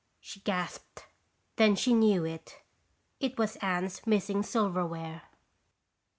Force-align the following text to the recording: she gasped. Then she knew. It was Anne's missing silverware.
she 0.19 0.39
gasped. 0.39 1.05
Then 1.57 1.75
she 1.75 1.93
knew. 1.93 2.25
It 2.25 3.37
was 3.37 3.57
Anne's 3.57 4.01
missing 4.07 4.41
silverware. 4.41 5.29